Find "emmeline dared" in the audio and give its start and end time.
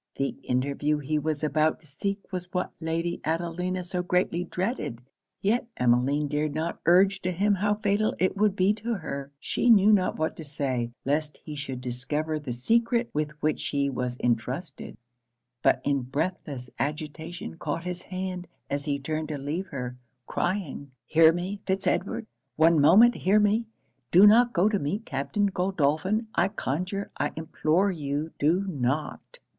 5.77-6.55